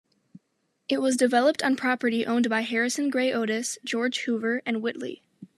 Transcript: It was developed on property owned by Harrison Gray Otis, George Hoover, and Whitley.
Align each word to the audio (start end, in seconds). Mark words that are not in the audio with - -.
It 0.89 0.99
was 0.99 1.15
developed 1.15 1.61
on 1.61 1.75
property 1.75 2.25
owned 2.25 2.49
by 2.49 2.61
Harrison 2.61 3.11
Gray 3.11 3.31
Otis, 3.31 3.77
George 3.85 4.21
Hoover, 4.21 4.63
and 4.65 4.81
Whitley. 4.81 5.21